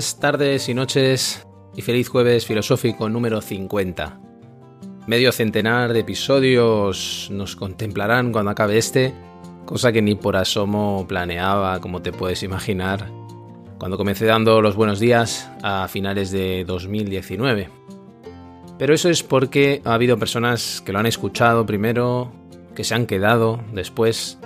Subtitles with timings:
[0.00, 1.46] Buenos días, tardes y noches
[1.76, 4.18] y feliz jueves filosófico número 50.
[5.06, 9.12] Medio centenar de episodios nos contemplarán cuando acabe este,
[9.66, 13.10] cosa que ni por asomo planeaba, como te puedes imaginar,
[13.78, 17.68] cuando comencé dando los buenos días a finales de 2019.
[18.78, 22.32] Pero eso es porque ha habido personas que lo han escuchado primero,
[22.74, 24.38] que se han quedado después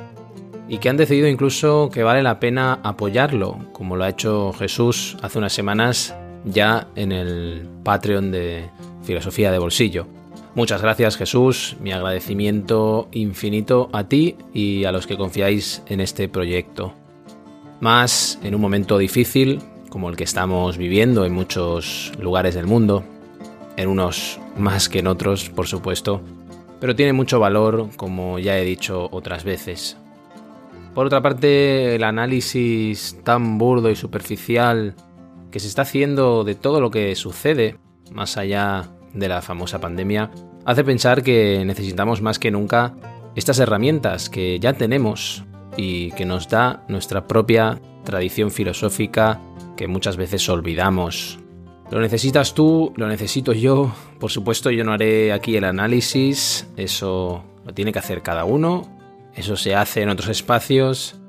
[0.68, 5.16] y que han decidido incluso que vale la pena apoyarlo, como lo ha hecho Jesús
[5.22, 8.70] hace unas semanas ya en el Patreon de
[9.02, 10.06] Filosofía de Bolsillo.
[10.54, 16.28] Muchas gracias Jesús, mi agradecimiento infinito a ti y a los que confiáis en este
[16.28, 16.94] proyecto.
[17.80, 19.60] Más en un momento difícil
[19.90, 23.04] como el que estamos viviendo en muchos lugares del mundo,
[23.76, 26.20] en unos más que en otros, por supuesto,
[26.80, 29.96] pero tiene mucho valor, como ya he dicho otras veces.
[30.94, 34.94] Por otra parte, el análisis tan burdo y superficial
[35.50, 37.78] que se está haciendo de todo lo que sucede,
[38.12, 40.30] más allá de la famosa pandemia,
[40.64, 42.94] hace pensar que necesitamos más que nunca
[43.34, 45.44] estas herramientas que ya tenemos
[45.76, 49.40] y que nos da nuestra propia tradición filosófica
[49.76, 51.40] que muchas veces olvidamos.
[51.90, 53.92] Lo necesitas tú, lo necesito yo.
[54.20, 58.94] Por supuesto, yo no haré aquí el análisis, eso lo tiene que hacer cada uno
[59.36, 61.20] eso se hace en otros espacios,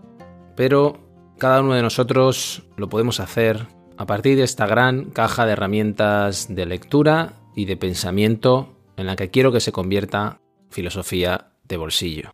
[0.55, 0.99] pero
[1.37, 6.53] cada uno de nosotros lo podemos hacer a partir de esta gran caja de herramientas
[6.53, 12.31] de lectura y de pensamiento en la que quiero que se convierta filosofía de bolsillo.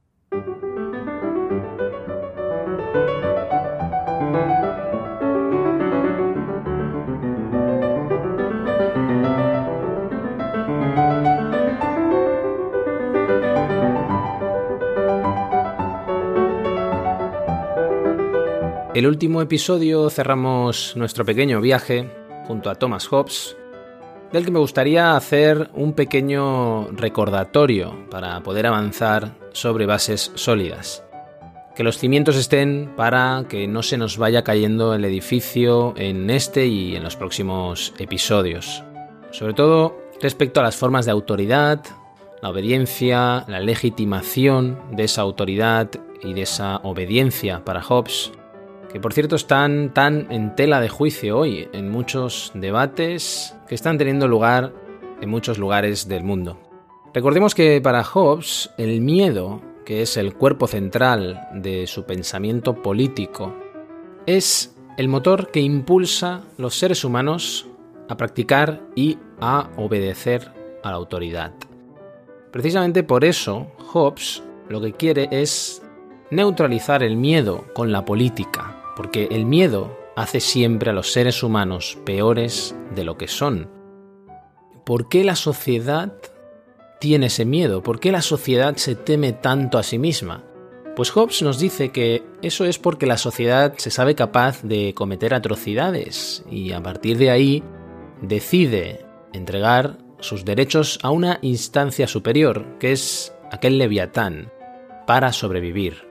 [19.01, 22.07] El último episodio cerramos nuestro pequeño viaje
[22.45, 23.57] junto a Thomas Hobbes,
[24.31, 31.03] del que me gustaría hacer un pequeño recordatorio para poder avanzar sobre bases sólidas.
[31.75, 36.67] Que los cimientos estén para que no se nos vaya cayendo el edificio en este
[36.67, 38.83] y en los próximos episodios.
[39.31, 41.83] Sobre todo respecto a las formas de autoridad,
[42.43, 45.89] la obediencia, la legitimación de esa autoridad
[46.21, 48.31] y de esa obediencia para Hobbes,
[48.91, 53.97] que por cierto están tan en tela de juicio hoy en muchos debates que están
[53.97, 54.73] teniendo lugar
[55.21, 56.59] en muchos lugares del mundo.
[57.13, 63.53] Recordemos que para Hobbes el miedo, que es el cuerpo central de su pensamiento político,
[64.25, 67.67] es el motor que impulsa los seres humanos
[68.09, 70.51] a practicar y a obedecer
[70.83, 71.53] a la autoridad.
[72.51, 75.81] Precisamente por eso, Hobbes lo que quiere es
[76.29, 78.70] neutralizar el miedo con la política,
[79.01, 83.67] porque el miedo hace siempre a los seres humanos peores de lo que son.
[84.85, 86.13] ¿Por qué la sociedad
[86.99, 87.81] tiene ese miedo?
[87.81, 90.43] ¿Por qué la sociedad se teme tanto a sí misma?
[90.95, 95.33] Pues Hobbes nos dice que eso es porque la sociedad se sabe capaz de cometer
[95.33, 97.63] atrocidades y a partir de ahí
[98.21, 99.03] decide
[99.33, 104.51] entregar sus derechos a una instancia superior, que es aquel leviatán,
[105.07, 106.07] para sobrevivir.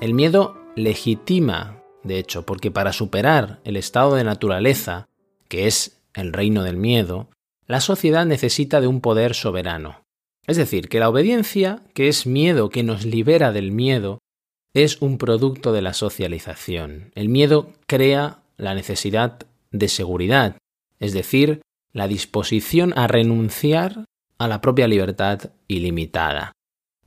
[0.00, 5.08] El miedo legitima de hecho, porque para superar el estado de naturaleza,
[5.48, 7.28] que es el reino del miedo,
[7.66, 10.02] la sociedad necesita de un poder soberano.
[10.46, 14.18] Es decir, que la obediencia, que es miedo que nos libera del miedo,
[14.74, 17.12] es un producto de la socialización.
[17.14, 20.56] El miedo crea la necesidad de seguridad,
[20.98, 21.60] es decir,
[21.92, 24.04] la disposición a renunciar
[24.38, 26.52] a la propia libertad ilimitada.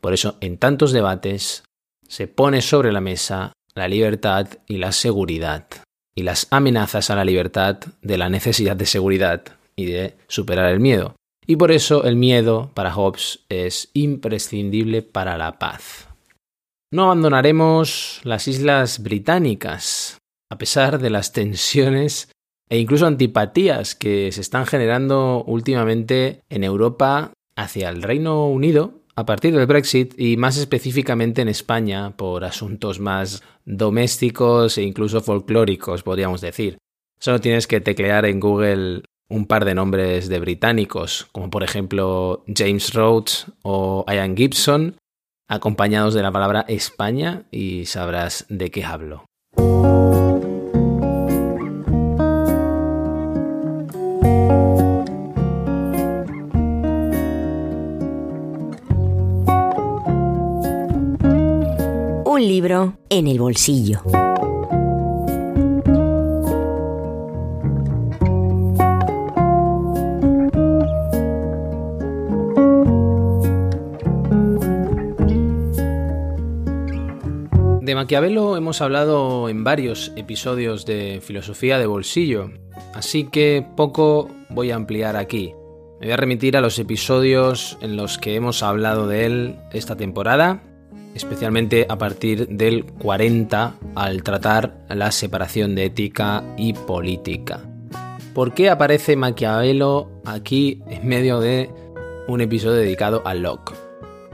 [0.01, 1.63] Por eso, en tantos debates,
[2.07, 5.68] se pone sobre la mesa la libertad y la seguridad,
[6.16, 9.44] y las amenazas a la libertad de la necesidad de seguridad
[9.75, 11.16] y de superar el miedo.
[11.46, 16.08] Y por eso el miedo para Hobbes es imprescindible para la paz.
[16.92, 22.30] No abandonaremos las islas británicas, a pesar de las tensiones
[22.70, 29.25] e incluso antipatías que se están generando últimamente en Europa hacia el Reino Unido, a
[29.25, 36.04] partir del Brexit y más específicamente en España por asuntos más domésticos e incluso folclóricos,
[36.04, 36.77] podríamos decir.
[37.19, 42.44] Solo tienes que teclear en Google un par de nombres de británicos, como por ejemplo
[42.48, 44.98] James Rhodes o Ian Gibson,
[45.48, 49.25] acompañados de la palabra España y sabrás de qué hablo.
[62.34, 64.02] Un libro en el bolsillo.
[77.82, 82.50] De Maquiavelo hemos hablado en varios episodios de Filosofía de Bolsillo,
[82.96, 85.54] así que poco voy a ampliar aquí.
[86.00, 89.96] Me voy a remitir a los episodios en los que hemos hablado de él esta
[89.96, 90.64] temporada,
[91.15, 97.62] especialmente a partir del 40 al tratar la separación de ética y política.
[98.33, 101.69] ¿Por qué aparece Maquiavelo aquí en medio de
[102.27, 103.74] un episodio dedicado a Locke?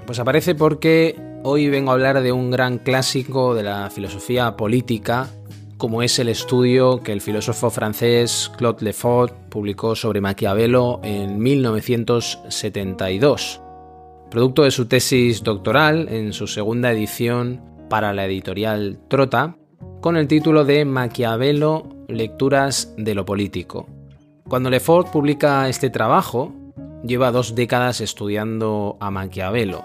[0.06, 5.30] Pues aparece porque Hoy vengo a hablar de un gran clásico de la filosofía política,
[5.78, 13.62] como es el estudio que el filósofo francés Claude Lefort publicó sobre Maquiavelo en 1972,
[14.30, 19.58] producto de su tesis doctoral en su segunda edición para la editorial Trota,
[20.02, 23.88] con el título de Maquiavelo, Lecturas de lo Político.
[24.48, 26.54] Cuando Lefort publica este trabajo,
[27.04, 29.84] lleva dos décadas estudiando a Maquiavelo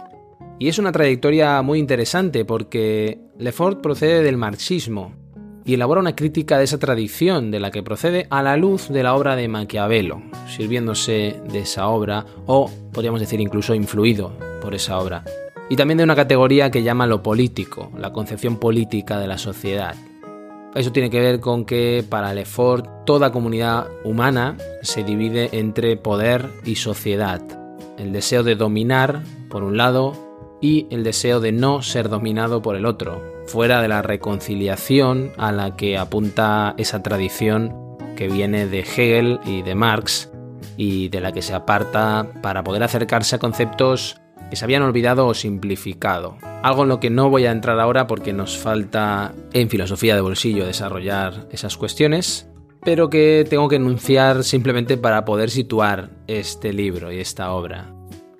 [0.59, 5.13] y es una trayectoria muy interesante porque Lefort procede del marxismo
[5.65, 9.03] y elabora una crítica de esa tradición de la que procede a la luz de
[9.03, 14.99] la obra de Maquiavelo, sirviéndose de esa obra o podríamos decir incluso influido por esa
[14.99, 15.25] obra.
[15.71, 19.95] Y también de una categoría que llama lo político, la concepción política de la sociedad.
[20.75, 26.51] Eso tiene que ver con que para Lefort toda comunidad humana se divide entre poder
[26.65, 27.41] y sociedad.
[27.97, 30.13] El deseo de dominar, por un lado,
[30.61, 35.53] y el deseo de no ser dominado por el otro, fuera de la reconciliación a
[35.53, 37.75] la que apunta esa tradición
[38.17, 40.31] que viene de Hegel y de Marx
[40.77, 44.21] y de la que se aparta para poder acercarse a conceptos
[44.51, 46.37] que se habían olvidado o simplificado.
[46.63, 50.21] Algo en lo que no voy a entrar ahora porque nos falta en filosofía de
[50.21, 52.49] bolsillo desarrollar esas cuestiones,
[52.83, 57.95] pero que tengo que enunciar simplemente para poder situar este libro y esta obra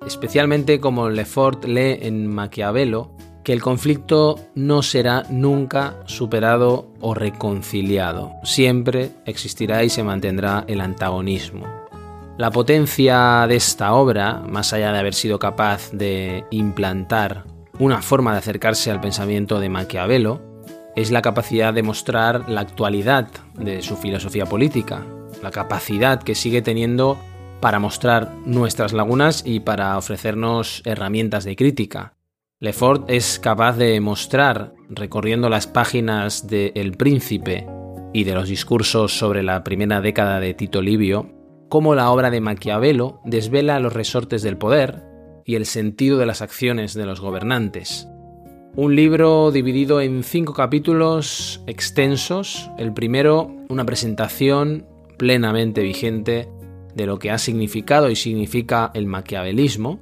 [0.05, 3.11] especialmente como Lefort lee en Maquiavelo,
[3.45, 8.33] que el conflicto no será nunca superado o reconciliado.
[8.43, 11.67] Siempre existirá y se mantendrá el antagonismo.
[12.37, 17.45] La potencia de esta obra, más allá de haber sido capaz de implantar
[17.77, 20.41] una forma de acercarse al pensamiento de Maquiavelo,
[20.95, 25.05] es la capacidad de mostrar la actualidad de su filosofía política,
[25.43, 27.17] la capacidad que sigue teniendo
[27.61, 32.14] para mostrar nuestras lagunas y para ofrecernos herramientas de crítica.
[32.61, 37.67] Lefort es capaz de mostrar, recorriendo las páginas de El Príncipe
[38.13, 41.33] y de los discursos sobre la primera década de Tito Livio,
[41.67, 45.03] cómo la obra de Maquiavelo desvela los resortes del poder
[45.43, 48.07] y el sentido de las acciones de los gobernantes.
[48.77, 52.71] Un libro dividido en cinco capítulos extensos.
[52.77, 54.85] El primero, una presentación
[55.17, 56.47] plenamente vigente
[56.95, 59.99] de lo que ha significado y significa el maquiavelismo,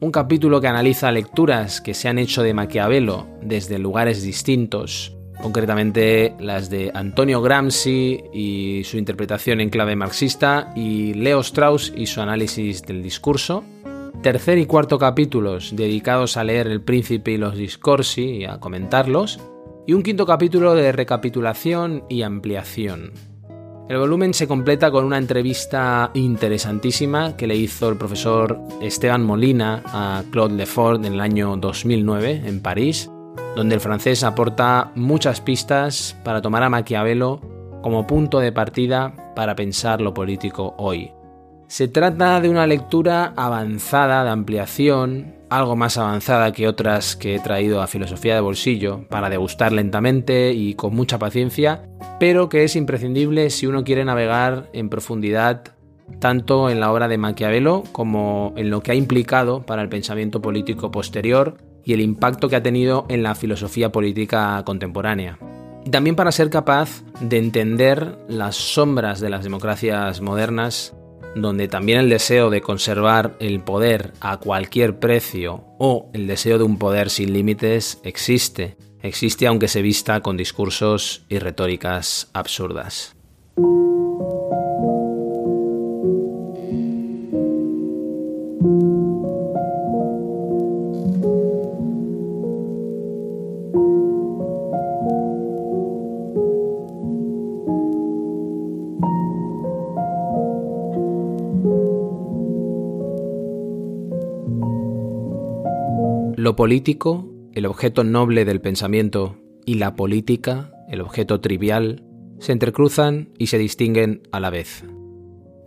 [0.00, 6.34] un capítulo que analiza lecturas que se han hecho de Maquiavelo desde lugares distintos, concretamente
[6.40, 12.22] las de Antonio Gramsci y su interpretación en clave marxista y Leo Strauss y su
[12.22, 13.62] análisis del discurso,
[14.22, 19.38] tercer y cuarto capítulos dedicados a leer El Príncipe y los Discorsi y a comentarlos,
[19.86, 23.29] y un quinto capítulo de recapitulación y ampliación.
[23.90, 29.82] El volumen se completa con una entrevista interesantísima que le hizo el profesor Esteban Molina
[29.84, 33.10] a Claude Lefort en el año 2009 en París,
[33.56, 37.40] donde el francés aporta muchas pistas para tomar a Maquiavelo
[37.82, 41.10] como punto de partida para pensar lo político hoy.
[41.66, 47.40] Se trata de una lectura avanzada de ampliación, algo más avanzada que otras que he
[47.40, 51.82] traído a Filosofía de Bolsillo, para degustar lentamente y con mucha paciencia,
[52.18, 55.64] pero que es imprescindible si uno quiere navegar en profundidad
[56.18, 60.40] tanto en la obra de Maquiavelo como en lo que ha implicado para el pensamiento
[60.42, 65.38] político posterior y el impacto que ha tenido en la filosofía política contemporánea.
[65.90, 70.94] También para ser capaz de entender las sombras de las democracias modernas
[71.34, 76.64] donde también el deseo de conservar el poder a cualquier precio o el deseo de
[76.64, 78.76] un poder sin límites existe.
[79.02, 83.16] Existe aunque se vista con discursos y retóricas absurdas.
[106.56, 112.04] Político, el objeto noble del pensamiento, y la política, el objeto trivial,
[112.38, 114.84] se entrecruzan y se distinguen a la vez.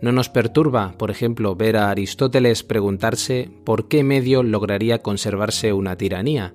[0.02, 5.96] No nos perturba, por ejemplo, ver a Aristóteles preguntarse por qué medio lograría conservarse una
[5.96, 6.54] tiranía,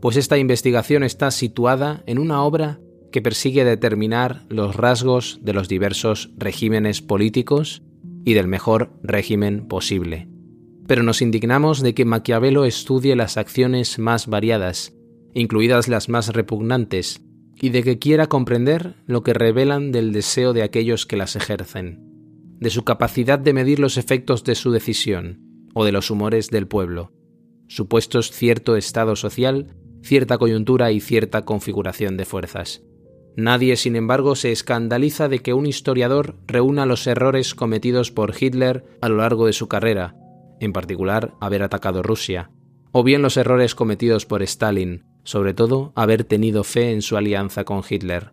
[0.00, 2.80] pues esta investigación está situada en una obra
[3.12, 7.82] que persigue determinar los rasgos de los diversos regímenes políticos
[8.24, 10.33] y del mejor régimen posible
[10.86, 14.94] pero nos indignamos de que Maquiavelo estudie las acciones más variadas,
[15.34, 17.22] incluidas las más repugnantes,
[17.60, 22.00] y de que quiera comprender lo que revelan del deseo de aquellos que las ejercen,
[22.60, 25.40] de su capacidad de medir los efectos de su decisión,
[25.74, 27.12] o de los humores del pueblo,
[27.68, 32.82] supuestos cierto estado social, cierta coyuntura y cierta configuración de fuerzas.
[33.36, 38.84] Nadie, sin embargo, se escandaliza de que un historiador reúna los errores cometidos por Hitler
[39.00, 40.14] a lo largo de su carrera,
[40.64, 42.50] en particular haber atacado Rusia,
[42.92, 47.64] o bien los errores cometidos por Stalin, sobre todo haber tenido fe en su alianza
[47.64, 48.32] con Hitler.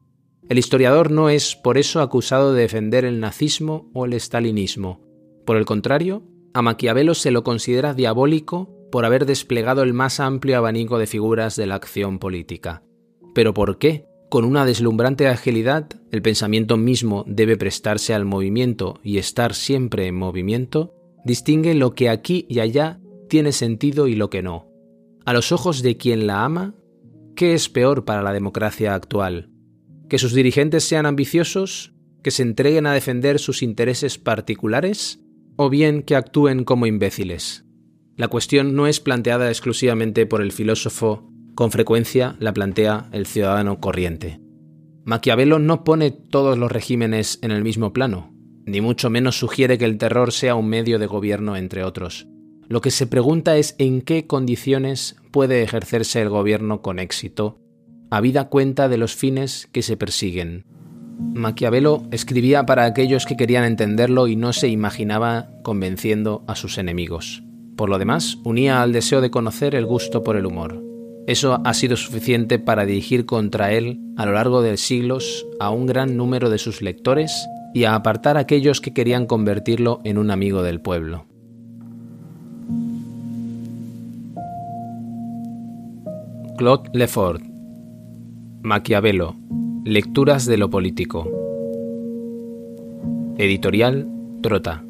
[0.50, 5.01] El historiador no es por eso acusado de defender el nazismo o el stalinismo.
[5.45, 6.23] Por el contrario,
[6.53, 11.55] a Maquiavelo se lo considera diabólico por haber desplegado el más amplio abanico de figuras
[11.55, 12.83] de la acción política.
[13.33, 14.05] ¿Pero por qué?
[14.29, 20.15] Con una deslumbrante agilidad, el pensamiento mismo debe prestarse al movimiento y estar siempre en
[20.15, 20.93] movimiento,
[21.25, 22.99] distingue lo que aquí y allá
[23.29, 24.67] tiene sentido y lo que no.
[25.25, 26.75] A los ojos de quien la ama,
[27.35, 29.49] ¿qué es peor para la democracia actual?
[30.09, 31.93] ¿Que sus dirigentes sean ambiciosos?
[32.23, 35.21] ¿Que se entreguen a defender sus intereses particulares?
[35.55, 37.65] ¿O bien que actúen como imbéciles?
[38.17, 43.79] La cuestión no es planteada exclusivamente por el filósofo, con frecuencia la plantea el ciudadano
[43.79, 44.41] corriente.
[45.05, 48.30] Maquiavelo no pone todos los regímenes en el mismo plano,
[48.65, 52.27] ni mucho menos sugiere que el terror sea un medio de gobierno, entre otros.
[52.67, 57.59] Lo que se pregunta es en qué condiciones puede ejercerse el gobierno con éxito,
[58.09, 60.65] habida cuenta de los fines que se persiguen.
[61.33, 67.43] Maquiavelo escribía para aquellos que querían entenderlo y no se imaginaba convenciendo a sus enemigos.
[67.75, 70.83] Por lo demás, unía al deseo de conocer el gusto por el humor.
[71.27, 75.85] Eso ha sido suficiente para dirigir contra él, a lo largo de siglos, a un
[75.85, 80.31] gran número de sus lectores y a apartar a aquellos que querían convertirlo en un
[80.31, 81.25] amigo del pueblo.
[86.57, 87.41] Claude Lefort
[88.61, 89.35] Maquiavelo
[89.83, 91.27] Lecturas de lo político
[93.37, 94.07] Editorial
[94.43, 94.83] Trota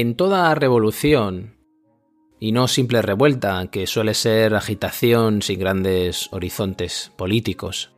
[0.00, 1.56] en toda revolución,
[2.38, 7.90] y no simple revuelta, que suele ser agitación sin grandes horizontes políticos,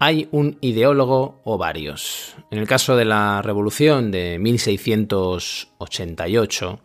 [0.00, 2.34] hay un ideólogo o varios.
[2.50, 6.80] En el caso de la revolución de 1688,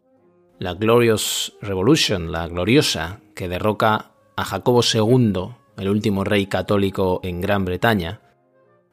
[0.60, 7.41] la Glorious Revolution, la gloriosa, que derroca a Jacobo II, el último rey católico en
[7.41, 8.22] Gran Bretaña,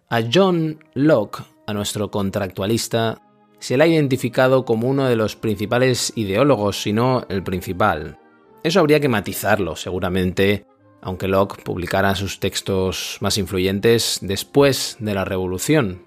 [0.08, 3.20] a John Locke, a nuestro contractualista,
[3.60, 8.18] se le ha identificado como uno de los principales ideólogos, si no el principal.
[8.64, 10.66] Eso habría que matizarlo, seguramente,
[11.02, 16.02] aunque Locke publicara sus textos más influyentes después de la Revolución.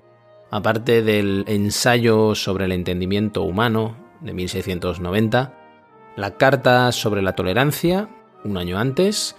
[0.52, 5.58] Aparte del ensayo sobre el entendimiento humano de 1690,
[6.16, 8.10] la Carta sobre la Tolerancia,
[8.44, 9.36] un año antes,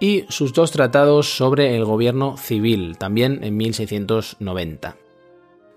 [0.00, 4.96] y sus dos tratados sobre el gobierno civil, también en 1690.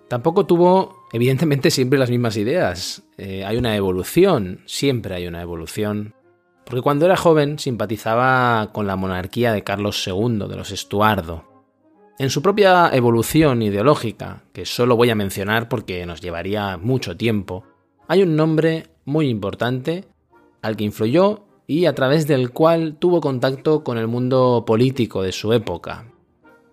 [0.09, 3.03] Tampoco tuvo, evidentemente, siempre las mismas ideas.
[3.17, 6.13] Eh, hay una evolución, siempre hay una evolución.
[6.65, 11.45] Porque cuando era joven simpatizaba con la monarquía de Carlos II, de los Estuardo.
[12.19, 17.63] En su propia evolución ideológica, que solo voy a mencionar porque nos llevaría mucho tiempo,
[18.07, 20.05] hay un nombre muy importante
[20.61, 25.31] al que influyó y a través del cual tuvo contacto con el mundo político de
[25.31, 26.05] su época.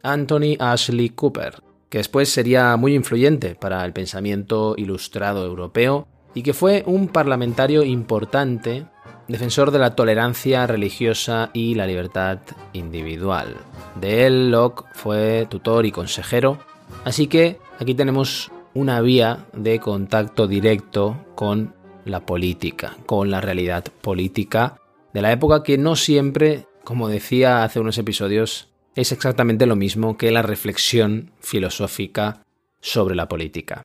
[0.02, 6.54] Anthony Ashley Cooper, que después sería muy influyente para el pensamiento ilustrado europeo y que
[6.54, 8.87] fue un parlamentario importante,
[9.26, 12.38] defensor de la tolerancia religiosa y la libertad
[12.73, 13.56] individual.
[14.00, 16.59] De él Locke fue tutor y consejero,
[17.04, 23.85] así que aquí tenemos una vía de contacto directo con la política, con la realidad
[24.00, 24.76] política
[25.12, 28.69] de la época que no siempre, como decía hace unos episodios,
[29.00, 32.45] es exactamente lo mismo que la reflexión filosófica
[32.80, 33.83] sobre la política.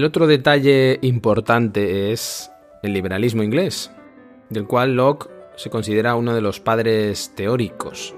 [0.00, 2.50] El otro detalle importante es
[2.82, 3.92] el liberalismo inglés,
[4.48, 8.14] del cual Locke se considera uno de los padres teóricos.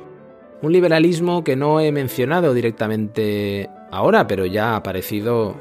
[0.62, 5.56] Un liberalismo que no he mencionado directamente ahora, pero ya ha aparecido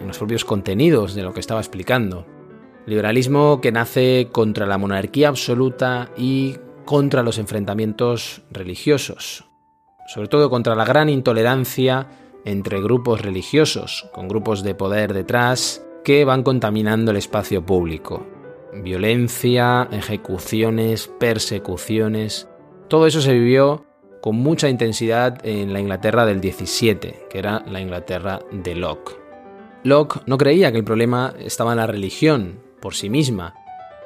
[0.00, 2.24] en los propios contenidos de lo que estaba explicando.
[2.86, 9.44] Liberalismo que nace contra la monarquía absoluta y contra los enfrentamientos religiosos,
[10.06, 12.06] sobre todo contra la gran intolerancia
[12.46, 18.26] entre grupos religiosos, con grupos de poder detrás, que van contaminando el espacio público.
[18.72, 22.48] Violencia, ejecuciones, persecuciones,
[22.88, 23.84] todo eso se vivió
[24.22, 29.18] con mucha intensidad en la Inglaterra del 17, que era la Inglaterra de Locke.
[29.82, 33.54] Locke no creía que el problema estaba en la religión por sí misma,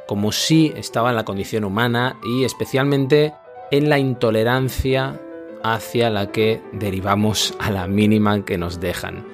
[0.07, 3.35] como sí estaba en la condición humana y especialmente
[3.71, 5.21] en la intolerancia
[5.63, 9.25] hacia la que derivamos a la mínima que nos dejan.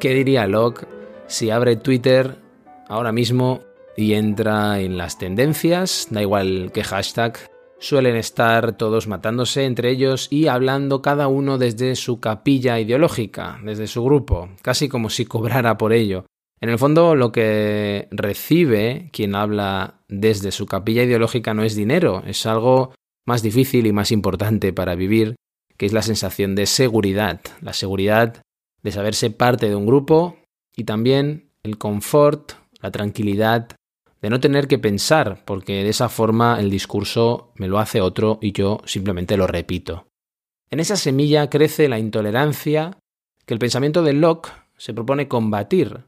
[0.00, 0.86] ¿Qué diría Locke
[1.26, 2.36] si abre Twitter
[2.88, 3.60] ahora mismo
[3.96, 6.08] y entra en las tendencias?
[6.10, 7.38] Da igual qué hashtag.
[7.78, 13.88] Suelen estar todos matándose entre ellos y hablando cada uno desde su capilla ideológica, desde
[13.88, 16.26] su grupo, casi como si cobrara por ello.
[16.60, 22.22] En el fondo, lo que recibe quien habla desde su capilla ideológica no es dinero,
[22.24, 22.94] es algo
[23.26, 25.34] más difícil y más importante para vivir,
[25.76, 28.42] que es la sensación de seguridad, la seguridad
[28.82, 30.36] de saberse parte de un grupo
[30.76, 33.68] y también el confort, la tranquilidad
[34.20, 38.38] de no tener que pensar, porque de esa forma el discurso me lo hace otro
[38.40, 40.06] y yo simplemente lo repito.
[40.70, 42.98] En esa semilla crece la intolerancia
[43.44, 46.06] que el pensamiento de Locke se propone combatir,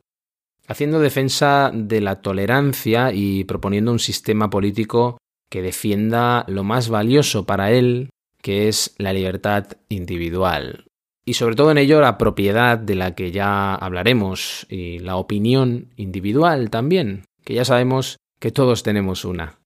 [0.67, 5.19] haciendo defensa de la tolerancia y proponiendo un sistema político
[5.51, 8.11] que defienda lo más valioso para él,
[8.45, 10.85] que es la libertad individual.
[11.25, 15.95] Y sobre todo en ello la propiedad de la que ya hablaremos y la opinión
[15.97, 19.61] individual también, que ya sabemos que todos tenemos una.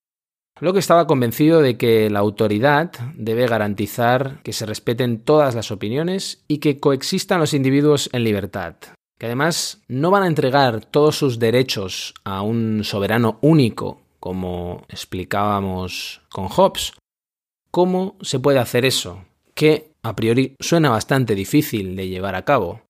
[0.60, 6.44] Locke estaba convencido de que la autoridad debe garantizar que se respeten todas las opiniones
[6.46, 8.76] y que coexistan los individuos en libertad,
[9.18, 16.22] que además no van a entregar todos sus derechos a un soberano único, como explicábamos
[16.28, 16.92] con Hobbes,
[17.70, 19.24] ¿Cómo se puede hacer eso?
[19.54, 22.83] Que a priori suena bastante difícil de llevar a cabo.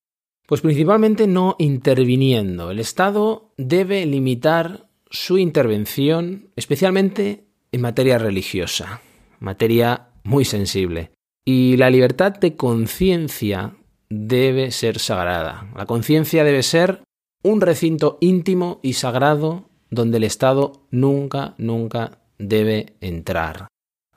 [0.46, 2.70] Pues principalmente no interviniendo.
[2.70, 9.02] El Estado debe limitar su intervención especialmente en materia religiosa,
[9.40, 11.10] materia muy sensible.
[11.44, 13.76] Y la libertad de conciencia
[14.10, 15.70] debe ser sagrada.
[15.76, 17.02] La conciencia debe ser
[17.42, 23.68] un recinto íntimo y sagrado donde el Estado nunca, nunca debe entrar.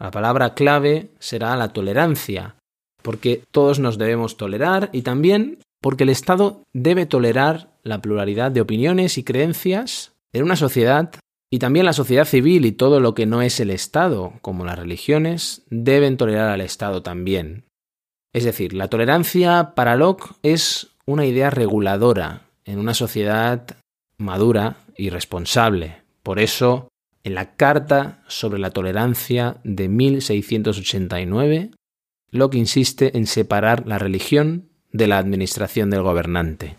[0.01, 2.55] La palabra clave será la tolerancia,
[3.03, 8.61] porque todos nos debemos tolerar y también porque el Estado debe tolerar la pluralidad de
[8.61, 11.13] opiniones y creencias en una sociedad
[11.51, 14.79] y también la sociedad civil y todo lo que no es el Estado, como las
[14.79, 17.65] religiones, deben tolerar al Estado también.
[18.33, 23.67] Es decir, la tolerancia para Locke es una idea reguladora en una sociedad
[24.17, 26.01] madura y responsable.
[26.23, 26.87] Por eso,
[27.23, 31.71] en la Carta sobre la Tolerancia de 1689,
[32.29, 36.77] Locke insiste en separar la religión de la administración del gobernante.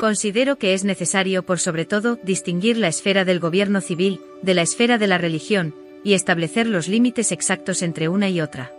[0.00, 4.62] Considero que es necesario, por sobre todo, distinguir la esfera del gobierno civil de la
[4.62, 8.72] esfera de la religión, y establecer los límites exactos entre una y otra.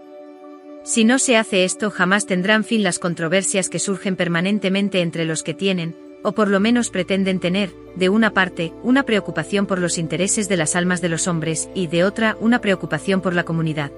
[0.83, 5.43] Si no se hace esto, jamás tendrán fin las controversias que surgen permanentemente entre los
[5.43, 9.97] que tienen, o por lo menos pretenden tener, de una parte, una preocupación por los
[9.97, 13.91] intereses de las almas de los hombres, y de otra, una preocupación por la comunidad.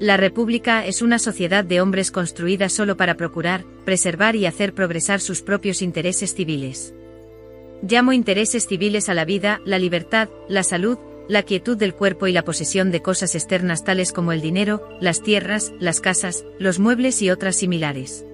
[0.00, 5.20] La República es una sociedad de hombres construida solo para procurar, preservar y hacer progresar
[5.20, 6.92] sus propios intereses civiles.
[7.80, 12.32] Llamo intereses civiles a la vida, la libertad, la salud, la quietud del cuerpo y
[12.32, 17.22] la posesión de cosas externas tales como el dinero, las tierras, las casas, los muebles
[17.22, 18.26] y otras similares.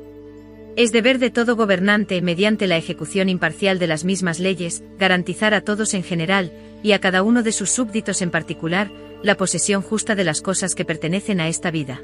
[0.77, 5.61] Es deber de todo gobernante, mediante la ejecución imparcial de las mismas leyes, garantizar a
[5.61, 8.91] todos en general, y a cada uno de sus súbditos en particular,
[9.23, 12.01] la posesión justa de las cosas que pertenecen a esta vida.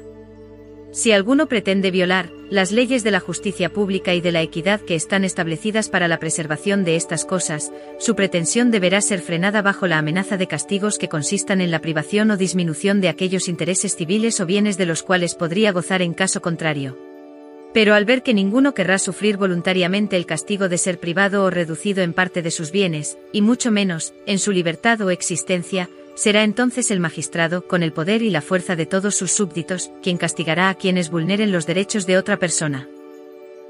[0.91, 4.95] Si alguno pretende violar las leyes de la justicia pública y de la equidad que
[4.95, 9.97] están establecidas para la preservación de estas cosas, su pretensión deberá ser frenada bajo la
[9.97, 14.45] amenaza de castigos que consistan en la privación o disminución de aquellos intereses civiles o
[14.45, 17.06] bienes de los cuales podría gozar en caso contrario.
[17.73, 22.03] Pero al ver que ninguno querrá sufrir voluntariamente el castigo de ser privado o reducido
[22.03, 26.89] en parte de sus bienes, y mucho menos, en su libertad o existencia, será entonces
[26.89, 30.75] el magistrado, con el poder y la fuerza de todos sus súbditos, quien castigará a
[30.75, 32.87] quienes vulneren los derechos de otra persona.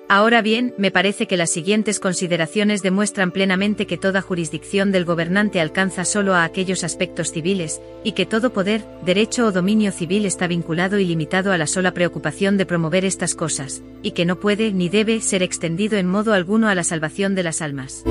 [0.09, 5.59] Ahora bien, me parece que las siguientes consideraciones demuestran plenamente que toda jurisdicción del gobernante
[5.59, 10.47] alcanza solo a aquellos aspectos civiles, y que todo poder, derecho o dominio civil está
[10.47, 14.71] vinculado y limitado a la sola preocupación de promover estas cosas, y que no puede
[14.71, 18.03] ni debe ser extendido en modo alguno a la salvación de las almas.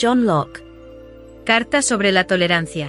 [0.00, 0.62] John Locke
[1.44, 2.88] Carta sobre la tolerancia.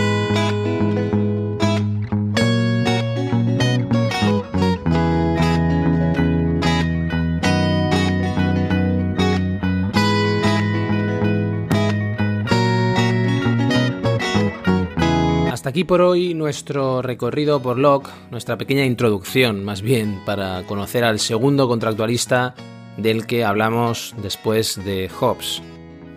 [15.71, 21.17] Aquí por hoy nuestro recorrido por Locke, nuestra pequeña introducción más bien para conocer al
[21.17, 22.55] segundo contractualista
[22.97, 25.61] del que hablamos después de Hobbes.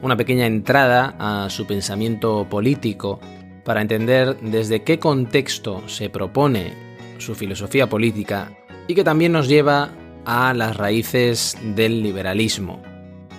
[0.03, 3.21] Una pequeña entrada a su pensamiento político
[3.65, 6.73] para entender desde qué contexto se propone
[7.19, 8.51] su filosofía política
[8.89, 9.91] y que también nos lleva
[10.25, 12.83] a las raíces del liberalismo.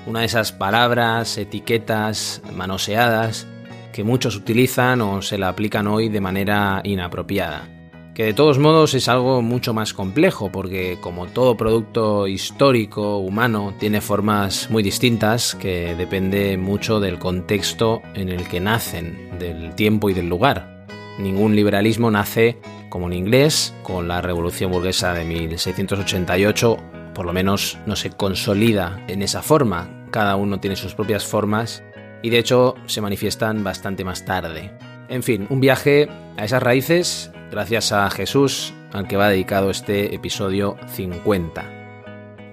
[0.08, 3.47] Una de esas palabras, etiquetas manoseadas
[3.96, 7.70] que muchos utilizan o se la aplican hoy de manera inapropiada.
[8.14, 13.74] Que de todos modos es algo mucho más complejo porque como todo producto histórico humano
[13.80, 20.10] tiene formas muy distintas que depende mucho del contexto en el que nacen, del tiempo
[20.10, 20.86] y del lugar.
[21.18, 26.78] Ningún liberalismo nace como en inglés, con la revolución burguesa de 1688,
[27.14, 30.06] por lo menos no se consolida en esa forma.
[30.12, 31.82] Cada uno tiene sus propias formas
[32.26, 34.72] y de hecho se manifiestan bastante más tarde.
[35.10, 40.16] En fin, un viaje a esas raíces gracias a Jesús al que va dedicado este
[40.16, 41.64] episodio 50.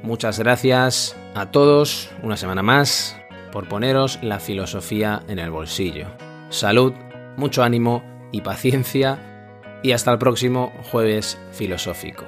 [0.02, 3.16] Muchas gracias a todos una semana más
[3.50, 6.08] por poneros la filosofía en el bolsillo.
[6.50, 6.92] Salud,
[7.38, 12.26] mucho ánimo y paciencia y hasta el próximo jueves filosófico.